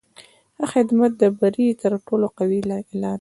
ښه 0.59 0.65
خدمت 0.73 1.11
د 1.21 1.23
بری 1.39 1.67
تر 1.81 1.91
ټولو 2.07 2.27
قوي 2.37 2.57
اعلان 2.61 2.81
دی. 3.01 3.09